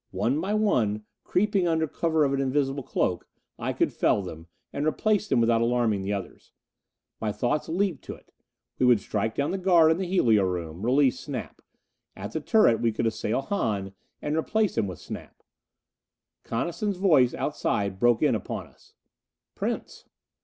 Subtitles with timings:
[0.09, 3.27] One by one, creeping under cover of an invisible cloak,
[3.59, 6.53] I could fell them, and replace them without alarming the others.
[7.19, 8.31] My thoughts leaped to it.
[8.79, 10.81] We would strike down the guard in the helio room.
[10.83, 11.61] Release Snap.
[12.15, 13.93] At the turret we could assail Hahn,
[14.23, 15.43] and replace him with Snap.
[16.43, 18.95] Coniston's voice outside broke in upon us.
[19.53, 20.05] "Prince."